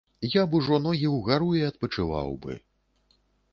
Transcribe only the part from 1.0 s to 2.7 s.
ўгару і адпачываў бы.